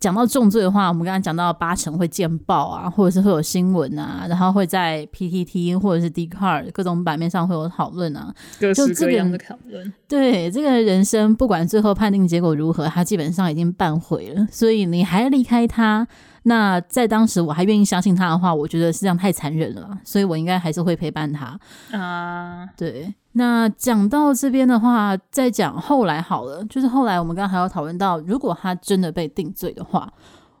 [0.00, 9.92] 讲到重罪的话，我们刚刚讲到八成会见报啊，或者是会有新闻啊，然后会在 PTT 或者是 Dcard 各种版面上会有讨论啊，各式各样的讨论。
[10.08, 16.08] 对，这个人生不管最后判定结果如何，他基本上已经半毁了，所以你还离开他。
[16.44, 21.58] 那在当时我还愿意相信他的话，我觉得是这样太残忍了，所以我应该还是会陪伴他
[21.92, 22.64] 啊。
[22.64, 30.10] Uh、对，那讲到这边的话，再讲后来好了，就是后来我们刚刚还有讨论到，如果他真的被定罪的话，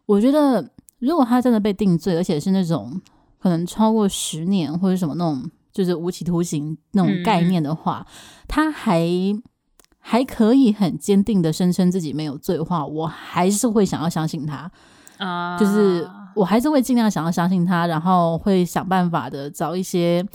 [0.04, 3.00] 我觉得如果他真的被定罪，而且是那种
[3.38, 8.12] 可能超过十年或者什么那种就是无期徒刑那种概念的话，嗯、
[8.46, 9.08] 他还
[9.98, 14.70] 还可以很坚定的声称自己没有罪的话，我还是会想要相信他。
[15.20, 16.04] 啊，就是
[16.34, 20.26] 我还是会尽量想要相信他，然后会想办法的找一些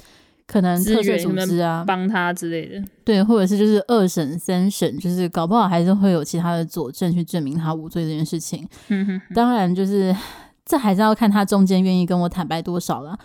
[0.47, 2.87] 可能特色组织啊，帮他之类的。
[3.03, 8.67] 对，或者是就是二审、三审，就是搞不好还是会有其他的佐证去证明他无罪这件事情。
[8.89, 10.15] 嗯哼，当然就是
[10.65, 13.17] 这还是要看他中间愿意跟我坦白多少了。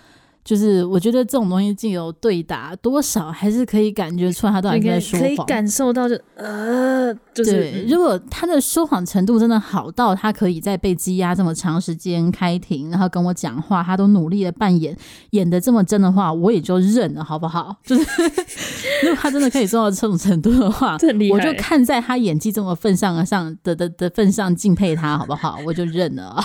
[0.42, 14.96] 就是我觉得这种东西，既有对答，多少还是可以感觉出来他到底在说谎，可以感受到就呃，就是对，如果他的说谎程度真的好到他可以在被羁押这么长时间开庭，然后跟我讲话，他都努力的扮演
[15.30, 17.76] 演的这么真的话，我也就认了，好不好？
[17.84, 18.02] 就是
[19.04, 20.96] 如果他真的可以做到这种程度的话，
[21.30, 25.58] 我就看在他演技这么份上上的的的份上敬佩他，好不好？
[25.66, 26.42] 我就认了，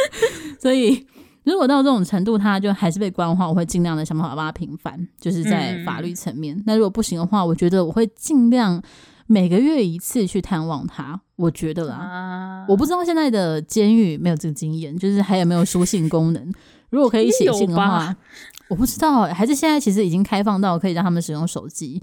[0.58, 1.06] 所以。
[1.44, 6.60] 如果到这种程度，他就还是被关的话，我会尽量的想办法帮他平反，就是在法律层面。
[6.66, 8.82] 那、嗯、如果不行的话，我觉得我会尽量
[9.26, 11.20] 每个月一次去探望他。
[11.36, 16.52] 我觉得啦，啊、我不知道现在的监狱没有这个经验，就是还有没有书信功能。
[16.90, 18.14] 如果可以写信的话，
[18.68, 22.00] 我不知道，还是现在其实已经开放到可以让他们使用手机。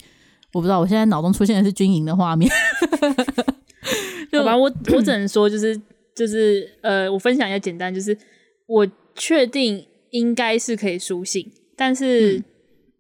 [0.54, 2.52] 我不知道，我现在脑中出现的是军营的画面。
[4.34, 5.80] 好吧，我我只能说，就是
[6.14, 8.18] 就是呃，我分享一下简单，就是
[8.66, 8.88] 我。
[9.14, 12.42] 确定应该是可以书信，但是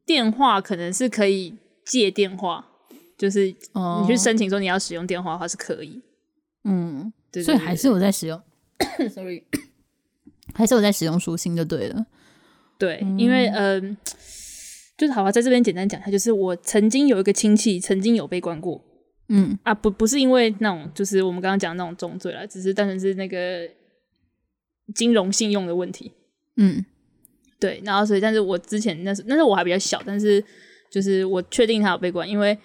[0.05, 6.01] 电话可能是可以借电话，嗯、就是你去申请说你要使用电话的话是可以。
[6.65, 8.39] 嗯，对，所以还是我在使用，
[9.09, 9.41] sorry，
[10.53, 12.05] 还是我在使用书信就对了。
[12.77, 13.97] 对，嗯、因为嗯、呃，
[14.97, 18.83] 就是好吧，在这边简单讲一下，就是我曾经有一个亲戚曾经有被关过，
[19.29, 23.67] 嗯啊，不不是因为那种就是我们刚刚讲的那种重罪了，只是单纯是那个。
[24.93, 26.11] 金融信用的问题，
[26.57, 26.83] 嗯，
[27.59, 30.43] 对，然后所以，但是我之前那时那时候我还比较小，但是
[30.89, 32.57] 就是我确定他有被关，因为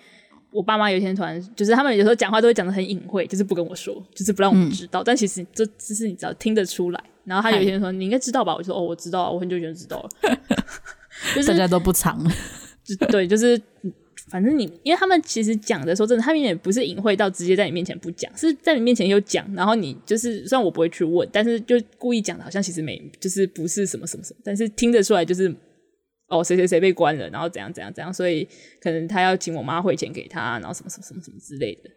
[0.50, 7.04] 我爸妈有一天突然就是他们有时候讲话都会讲的很隐晦，就是不跟我说，就是不让我们知道，嗯、但其实这只是你知道听得出来。
[7.24, 10.08] 然后他有一天说：“你应该知道吧？”我就说：“哦，我知道，我很久以前就知道了。
[11.34, 12.30] ”就是大家都不藏 了，
[13.10, 13.60] 对，就是。
[14.28, 25.54] 反正你，因为他们其实讲的时候，真的他们也不是隐晦到直接在你面前不讲，是在你面前有讲，然后你就是虽然我不会去问，但是就故意讲的好像其实没，就是不是什么什么什么，但是听得出来就是
[26.28, 28.46] 哦，谁谁谁被关了，然后怎样怎样怎样，所以
[28.80, 31.90] 可能他要请我妈汇钱给他，然后什么什么什么什么之类的。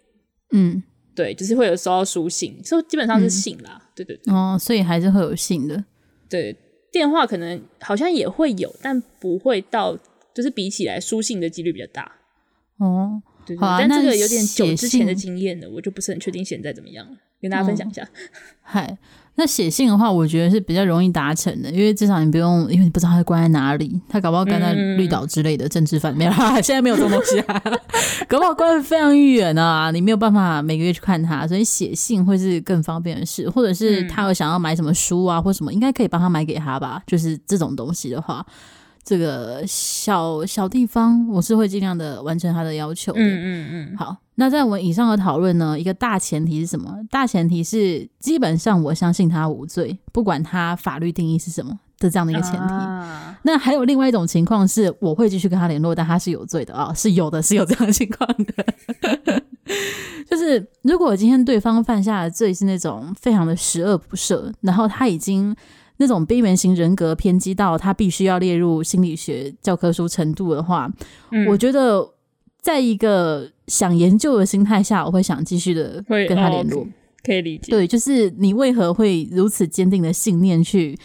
[0.51, 0.83] 嗯，
[1.15, 4.31] 对，就是会有收到书信，所以基本上是信啦，嗯、对对对。
[4.31, 5.83] 哦，所以还是会有信的。
[6.29, 6.55] 对，
[6.91, 9.97] 电话可能好像也会有，但不会到，
[10.35, 12.18] 就是比起来书信的几率比较大。
[12.79, 17.11] 哦，对，对，对，但这个有点久之前的经验了，我就不是很确定现在怎么样了，
[17.41, 18.07] 跟大家分享一下。
[18.61, 18.97] 嗨、嗯，
[19.35, 27.61] 那写信的话，我觉得是比较容易达成的，因为至少你不用，因为你不知道他关在哪里，他搞不好关在绿岛之类的政治犯，没有，现在没有这种东西啊，
[28.29, 38.45] 搞不好关的非常远啊，你没有办法每个月去看他，所以写信会是更方便的事，或者是他有想要买什么书啊，或什么，应该可以帮他买给他吧，就是这种东西的话。
[39.03, 43.19] 这个小小地方，我是会尽量的完成他的要求的。
[43.19, 43.97] 嗯嗯嗯。
[43.97, 46.95] 好，那在我们以上的讨论呢，一个大前提是什么？
[47.09, 52.57] 大前提是基本上我相信他无罪，不管他法律定义是什么的这样的一个前提。
[52.59, 59.43] 啊、那还有另外一种情况是，我会继续跟他联络，但他是有罪的啊、哦，是有的，是有这样的情况的。
[60.29, 65.55] 就是如果今天对方犯下的罪是那种非常的十恶不赦，然后他已经。
[65.99, 70.91] 那种边缘型人格偏激到他必须要列入心理学教科书程度的话，
[71.31, 72.09] 嗯、我觉得
[72.61, 76.87] 在一个想研究的心态下，我会想继续的跟他联络，
[77.23, 77.69] 可以理解。
[77.69, 80.97] 对，就是你为何会如此坚定的信念去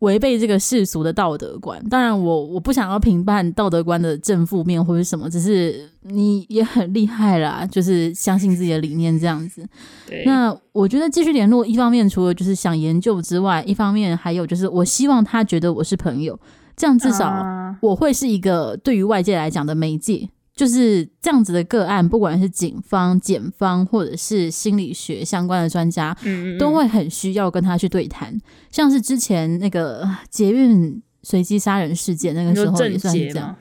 [0.00, 9.66] 违背这个世俗的道德观，当然我我不想要评判道德观的正负面或者什么，只是你也很厉害啦，就是相信自己的理念这样子。
[10.24, 16.38] 那我觉得继续联络，一方面除了就是想研究之外，一方面还有就是我希望他觉得我是朋友，
[16.76, 17.44] 这样至少
[17.80, 20.28] 我会是一个对于外界来讲的媒介。
[20.58, 26.16] 就是这样子的个案，不管是警方、检方，或者是心理学相关的专家，
[26.58, 28.36] 都会很需要跟他去对谈。
[28.68, 33.54] 像是之前那个捷运随机杀人事件，那个时候也算是这样。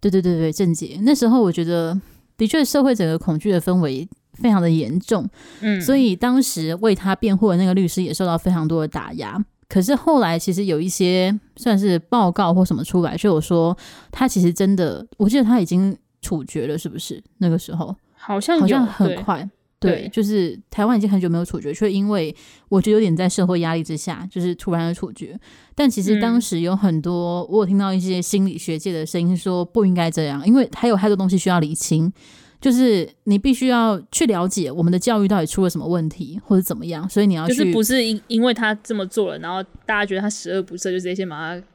[0.00, 1.96] 对对对对，郑捷那时候，我觉得
[2.36, 5.24] 的确社会整个恐惧的氛围非常的严重，
[5.60, 9.40] 嗯，所以当时为他辩护的那个律师也受到非常多的打压。
[9.68, 13.78] 可是后来其实有一些算是报告或什么出来，就有说
[14.10, 15.96] 他其实真的，我记得他已经。
[16.20, 17.22] 处决了是不是？
[17.38, 22.34] 那个时候好像好像很快，对，就是台湾已经很久没有处决，却因为
[22.68, 25.38] 我觉得有点在社会压力之下，就是突然的处决。
[25.74, 32.12] 但其实当时有很多，嗯、我有听到一些心理学界的声音说不应该这样，因为还有太多东西需要理清，
[32.60, 41.66] 就是你必须要去了解我们的教育到底出了什么问题或者怎么样，所以你要就是不是因因为他这么做了，然后大家觉得他十恶不赦，就直接先把他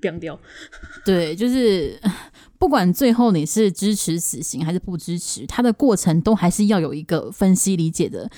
[0.00, 0.40] 毙掉。
[1.04, 2.00] 对，就是。
[2.60, 8.30] 不管最后你是支持死刑还是不支持，它的过程都还是要有一个分析理解的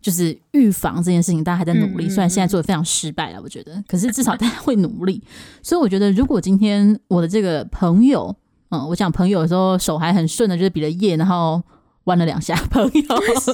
[0.00, 2.08] 就是预防这件事情，大家还在努力。
[2.08, 5.22] 虽然现在做的非常失败了，我觉得，可是至少大家会努力。
[5.62, 8.34] 所以我觉得，如果今天我的这个朋友，
[8.70, 11.62] 嗯，我讲朋友的时候手还很顺的，就是比了耶，然后
[12.04, 12.54] 弯了两下。
[12.70, 13.02] 朋友，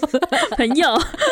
[0.57, 0.89] 朋友，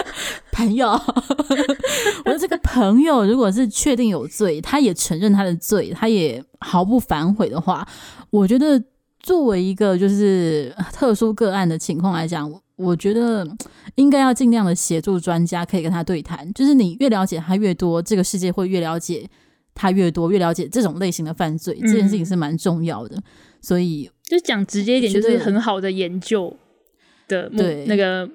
[0.52, 0.88] 朋友，
[2.24, 7.86] 我的这个朋友，如果是确定有罪，他也承认他的罪，他也毫不反悔的话，
[8.30, 8.82] 我觉得
[9.20, 12.52] 作为一个就是特殊个案的情况来讲。
[12.76, 13.46] 我觉得
[13.94, 16.52] 应该要尽量的协助专家，可以跟他对谈。
[16.54, 19.30] 就是你越了解他越多，这个世界会越了解
[19.76, 23.16] 他越多，越了解这种类型的犯罪，这件事情是蛮重要的。
[23.60, 26.56] 所以，就讲直接一点，就是很好的研究
[27.42, 28.28] 的目对那个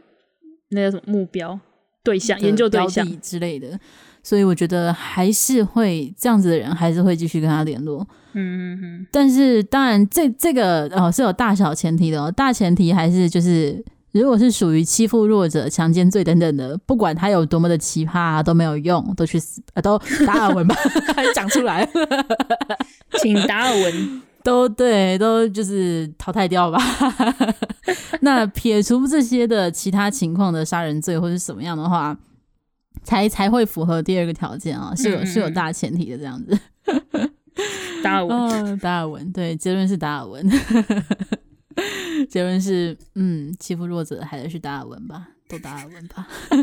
[0.69, 1.59] 那个什么目标
[2.03, 3.79] 对象、研究对象之类的。
[4.21, 8.05] 所以，我觉得还是会这样子的人，还是会继续跟他联络。
[8.33, 9.07] 嗯嗯嗯。
[9.11, 13.83] 但是，当然，这这个哦是有大小前提的哦，大前提还是就是。
[14.11, 20.75] 如果是属于欺负弱者、强奸罪等等的，不管他有多么的奇葩、啊，都没有用，都去死，啊、都达尔文吧，
[21.15, 21.87] 还讲出来，
[23.21, 26.79] 请达尔文都对，都就是淘汰掉吧。
[28.21, 32.17] 那撇除这些的其他情况的杀人罪或者什么样的话，
[33.03, 36.59] 才才会符合第二个条件啊，是有是有大前提的这样子。
[38.03, 40.43] 达尔文，达尔文，对，结论是达尔文。
[42.27, 46.27] 结论是，嗯，欺负弱者还是达尔文吧，都达尔文吧。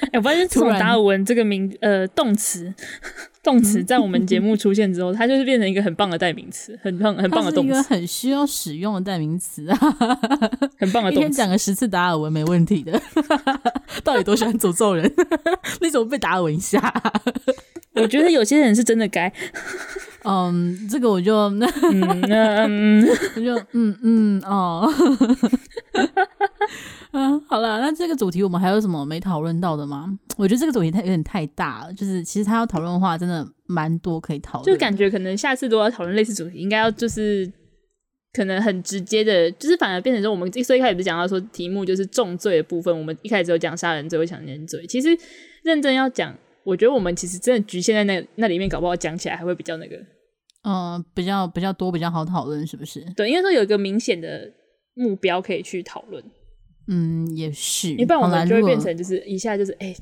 [0.00, 2.72] 哎、欸，我发现从达尔文这个名，呃，动词，
[3.44, 9.76] 动词在我们节目出现之后，它就是变成一个很棒的代名词，很棒，很棒的动词，一个很需要使用的代名词啊，
[10.78, 11.20] 很棒的动词。
[11.20, 12.98] 一天讲个十次达尔文没问题的。
[14.02, 15.12] 到底多喜欢诅咒人？
[15.82, 16.80] 你怎么被达尔文一下？
[18.00, 19.32] 我觉得有些人是真的该。
[20.24, 21.62] 嗯，这个我就， 嗯，
[22.28, 24.92] 嗯 我就，嗯嗯哦，
[27.12, 30.18] 嗯，好了，那这个主题我们还有什么没讨论到的吗？
[30.36, 34.74] 我觉得这个主题太有点太大了，就是其实他要讨论的话，真的蛮多可以讨论。
[34.74, 37.50] 就感觉可能下次都要讨论类似主题，应该要就是
[38.32, 45.16] 可能很直接的，就是反而变成说我们最一开始不是讲到说题目就是重罪的部分，我们一开始有讲杀人罪、强奸罪，其实
[45.62, 46.34] 认真要讲。
[46.68, 49.96] 我觉得我们其实真的局限在那那里面，搞不好讲起来还会比较那个，
[50.64, 53.00] 嗯，比较比较多，比较好讨论，是不是？
[53.16, 54.52] 对，因为说有一个明显的
[54.92, 56.22] 目标可以去讨论。
[56.90, 57.90] 嗯，也是。
[57.96, 59.96] 一般我们就会变成就是一下就是哎、欸，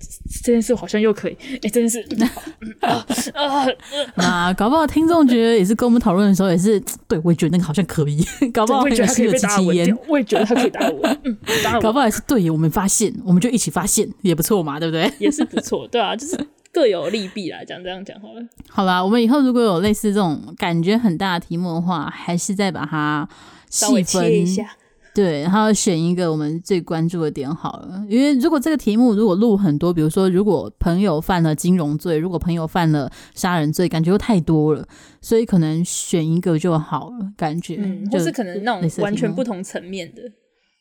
[0.45, 2.01] 这件事好像又可以，哎、欸，这件事
[2.81, 3.05] 啊
[3.35, 3.67] 啊
[4.25, 4.55] 啊！
[4.55, 11.37] 搞不好听众觉得也是跟我们讨论的时候也是，对我也觉得那个好像可以， 搞不好会觉得他可以被打稳，我也觉得他可以打我，嗯，
[11.83, 15.13] 搞不好也是对，我们发现，我们就一起发现也不错嘛，对不对？
[15.19, 16.37] 也是不错，对啊，就是
[16.77, 18.43] 各有利弊啦，讲这样讲好了。
[18.69, 23.27] 好啦，我们以后如果有类似这种感觉很大的题目的话，还是再把它
[23.71, 24.77] 细分一下。
[25.15, 34.87] 对，然后选一个我们最关注的点好了，因为如果这个题目如果录很多，比如说如果朋友犯了金融罪，如果朋友犯了杀人罪，感觉又太多了，
[35.23, 40.21] 所以可能选一个就好了，感觉，嗯，或是可能那种完全不同层面的，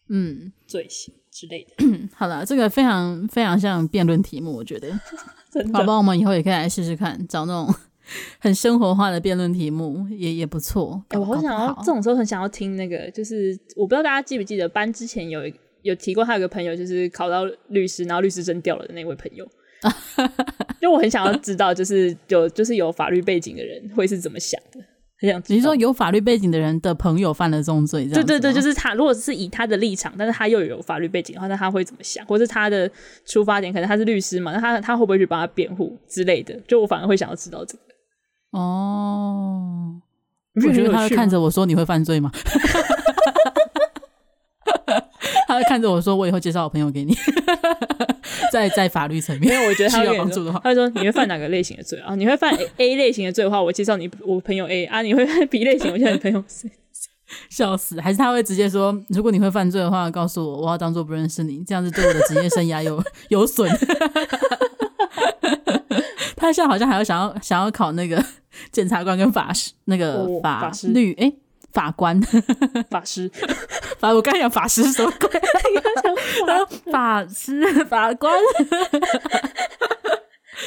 [0.09, 2.09] 嗯，罪行之类的。
[2.13, 4.89] 好了，这个非常非常像辩论题目，我觉得，
[5.55, 7.73] 真的，好吧，我们以后也可以来试试看，找那种。
[8.37, 11.03] 很生活化的辩论题目也也不错。
[11.07, 15.41] 哎、欸，我好想要这种时候很想要听那个，就是我不知道大家记不记得班之前有
[15.81, 19.43] 有提过，他有个朋友就是考到律师，然后律师证掉了的那位朋友。
[20.79, 24.79] 就我很想要知道，就是有就是有法律背景的人会是怎么想的。
[25.19, 32.25] 很想知道，你说有法律背景的人的朋友犯了重罪，对对对，就是他如果是以他的立场，但是他又有法律背景的话，那他会怎么想？
[32.25, 32.89] 或是他的
[33.25, 36.53] 出发点，可能他是律师嘛，那他他会不会去帮他辩护之类的？
[36.67, 37.83] 就我反而会想要知道这个。
[38.51, 39.93] 哦，
[40.55, 42.31] 我觉得他会看着我说：“你会犯罪吗？”
[45.55, 47.15] 他会看着我说：“我以后介绍我朋友给你。
[48.51, 52.15] ”在在法律层面，因为我觉得他需要帮助的话，他会说：“你会犯哪个类型的罪啊？
[52.15, 56.69] 你会犯 A, 类型的罪的话，我介绍你我朋友 A 啊；你会犯 B 类型，我介绍你朋友 C。
[57.49, 57.99] ”笑死！
[57.99, 63.69] 还是他会直接说：“如果你会犯罪的话，告诉我，我要当做不认识你，这样子对我的职业生涯有有损。
[66.35, 68.23] ”他现在好像还要想要想要考那个
[68.71, 71.35] 检察官跟法师，那个法律哎、欸、
[71.75, 72.19] 法官
[72.89, 73.29] 法师
[73.99, 75.29] 法我刚才讲法师什么鬼？
[76.91, 78.33] 法师法官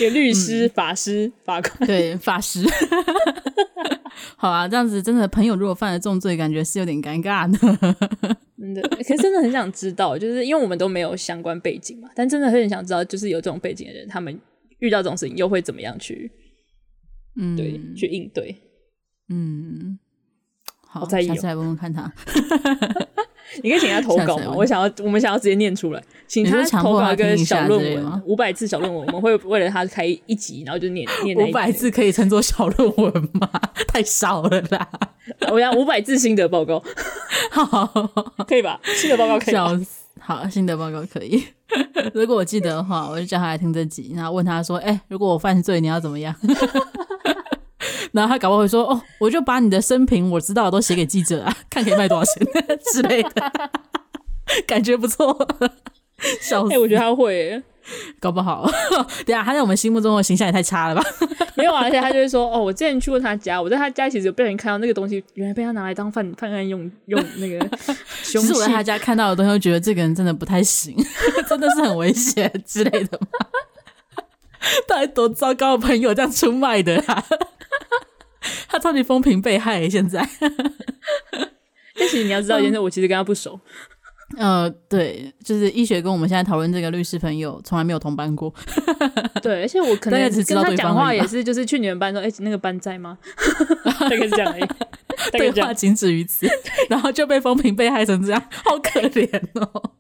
[0.01, 2.63] 有律师、嗯、法师法官对法师。
[4.37, 7.59] 好啊，这样子真的朋友如果犯了重罪，感觉是有点尴尬的。
[8.59, 14.39] 真的，可是真的很想知道，就是因为我们都没有相关背景嘛，但真的很想知道，就是有这种背景的人，他们。
[14.81, 16.31] 遇到这种事情又会怎么样去？
[17.35, 18.55] 嗯，对，去应对。
[19.29, 19.99] 嗯，
[20.91, 22.11] 好，我再下次来问问看他。
[23.63, 24.53] 你可以请他投稿吗？
[24.55, 26.03] 我想要，我们想要直接念出来。
[26.27, 33.49] 请他投稿一个小论文，五百字小论文，我们会为了他开一集，然后就念念五百字可以称作小论文吗？
[33.89, 34.87] 太少了啦！
[35.51, 36.83] 我要五百字心得报告，
[37.51, 37.87] 好，
[38.47, 38.79] 可以吧？
[38.85, 39.55] 心得报告可以。
[39.55, 41.43] 笑死，好，心得报告可以。
[42.13, 46.35] 如果我记得的话，我就叫他来听这集，然后问他说：“哎、欸，如果我犯罪，你要怎么样？”
[48.13, 52.47] 然后他搞不好会说：“哦，我就把你的生平我知道的都写给记者啊， 看可以卖多少钱
[52.93, 53.31] 之类的。
[54.67, 55.37] ”感觉不错。
[56.41, 56.73] 笑死！
[56.73, 57.63] 哎、欸，我觉得他会，
[58.19, 58.69] 搞不好。
[59.25, 61.03] 对啊他在我们心目中的形象也太差了吧？
[61.55, 67.61] 没有啊，而且他就会说：“哦，我之前去过他家，我在他家其实有被人看到那个东西，原来被他拿来当犯犯案用用那个
[68.25, 70.97] 凶器。”其实我在他家看到的东西，我觉得这个人真的不太行，
[71.49, 73.29] 真的是很危险之类的嘛。
[74.87, 77.25] 到底多糟糕的朋友这样出卖的啊？
[78.69, 80.27] 他超级风评被害，现在。
[81.99, 83.59] 但其实你要知道一件事，我其实跟他不熟。
[84.37, 88.53] 呃，对，就是医学跟我们现在讨论这个律师朋友从来没有同班过。
[89.43, 93.17] 对，而且我可能跟他讲话也是，就是去你们班说，哎、欸，那个班在吗？
[93.99, 94.69] 大概是这样而已。
[95.33, 96.47] 对话仅止于此，
[96.91, 99.93] 然后就被风评被害成这样，好可怜哦。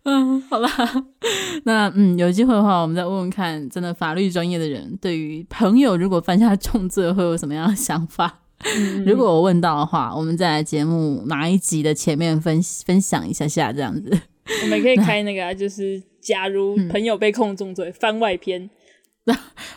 [0.04, 0.70] 嗯，好啦，
[1.64, 8.40] 那嗯，有机会的话，我们再问问看，真的法律专业的人对于朋友如果犯下重罪会有什么样的想法？
[8.76, 14.18] 嗯、如果我问到的话，我们再来节目哪一集的前面分分享一下下这样子。
[14.62, 18.68] 我们可以 开那个、啊，就是假如朋友被控重罪、嗯、番外篇，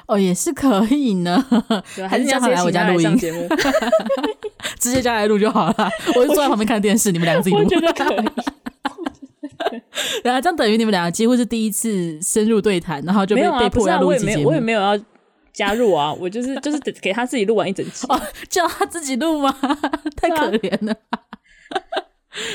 [0.08, 1.46] 哦，也是可以呢。
[2.10, 3.48] 还是叫他来我家录音节目，
[4.80, 5.90] 直接叫来录就好了。
[6.16, 7.64] 我就坐在旁边看电视，你们两个自己录。
[7.64, 8.30] 我觉得可以。
[10.24, 14.50] 然后这样等于你们两个几乎是第一次深入对谈，然后就被被迫要录一集节目。
[14.50, 15.00] 我也没有要。
[15.54, 16.12] 加入啊！
[16.12, 19.56] 我就是 就是给他自己录完一整集，哦， 叫他自己录吗？
[20.16, 20.96] 太可怜了。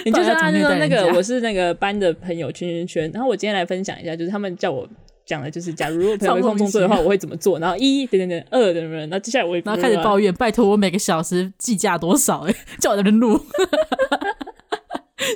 [0.05, 4.84] 你就说他就说那个我是那个班的朋友圈圈圈，然后我今天来分享一下，就是他们叫我
[5.24, 7.61] 讲的，就是假如如果朋友被控重罪的话，我会怎么做？
[7.61, 12.40] 然后一等等等二等等，然后接下来我也然后开始抱怨，拜托我每个小时计价多少？
[12.51, 13.40] 哎，叫我在那边录，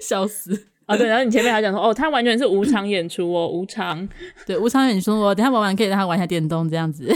[0.02, 0.72] 笑死。
[0.97, 4.09] 对，然后你前面还讲说，哦，他完全是无偿演出哦，无偿，
[4.47, 7.14] 对，无偿演出哦，等下玩完可以让他玩一下电动这样子。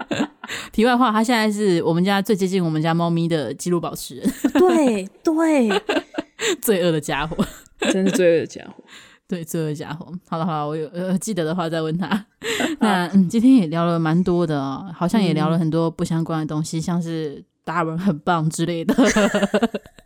[0.72, 5.82] 题外话，他现在是我们家最接近我们家猫咪的纪录保持人，对 对，
[6.60, 7.36] 罪恶的家伙，
[7.92, 8.84] 真是罪恶的家伙，
[9.26, 10.06] 对，罪恶的家伙。
[10.28, 12.26] 好了好了，我有呃记得的话再问他。
[12.78, 18.94] 那嗯，今天也聊了蛮多的哦，好像也聊了很多不相关的东西，嗯、像是达尔文很棒之类的。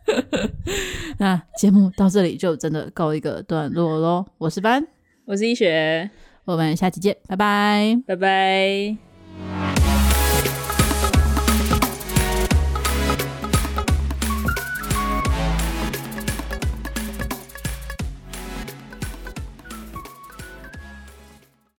[1.19, 4.25] 那节目到这里就真的告一个段落喽。
[4.39, 4.83] 我是班，
[5.25, 6.09] 我是医学，
[6.43, 9.70] 我们下期见，拜拜，拜拜。